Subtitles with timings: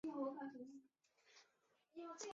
[0.03, 0.63] 谭芷翎是香港戏剧
[1.93, 2.27] 演员。